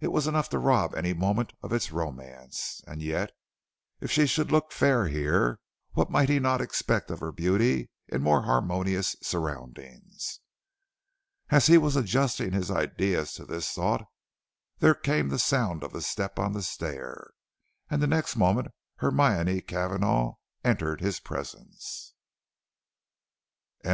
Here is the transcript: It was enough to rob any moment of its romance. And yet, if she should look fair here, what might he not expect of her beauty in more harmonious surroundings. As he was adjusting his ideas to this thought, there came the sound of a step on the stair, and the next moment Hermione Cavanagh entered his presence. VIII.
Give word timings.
It 0.00 0.12
was 0.12 0.26
enough 0.26 0.50
to 0.50 0.58
rob 0.58 0.94
any 0.94 1.14
moment 1.14 1.54
of 1.62 1.72
its 1.72 1.92
romance. 1.92 2.82
And 2.86 3.00
yet, 3.00 3.32
if 4.02 4.10
she 4.10 4.26
should 4.26 4.52
look 4.52 4.70
fair 4.70 5.08
here, 5.08 5.60
what 5.92 6.10
might 6.10 6.28
he 6.28 6.38
not 6.38 6.60
expect 6.60 7.10
of 7.10 7.20
her 7.20 7.32
beauty 7.32 7.88
in 8.06 8.20
more 8.20 8.42
harmonious 8.42 9.16
surroundings. 9.22 10.40
As 11.48 11.68
he 11.68 11.78
was 11.78 11.96
adjusting 11.96 12.52
his 12.52 12.70
ideas 12.70 13.32
to 13.32 13.46
this 13.46 13.72
thought, 13.72 14.04
there 14.80 14.94
came 14.94 15.30
the 15.30 15.38
sound 15.38 15.82
of 15.82 15.94
a 15.94 16.02
step 16.02 16.38
on 16.38 16.52
the 16.52 16.62
stair, 16.62 17.30
and 17.88 18.02
the 18.02 18.06
next 18.06 18.36
moment 18.36 18.68
Hermione 18.96 19.62
Cavanagh 19.62 20.32
entered 20.62 21.00
his 21.00 21.18
presence. 21.18 22.12
VIII. 23.84 23.90